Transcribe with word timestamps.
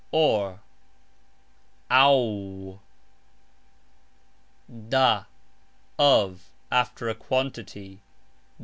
da: 0.11 0.55
of 5.99 6.49
(after 6.71 7.07
a 7.07 7.13
quantity). 7.13 8.01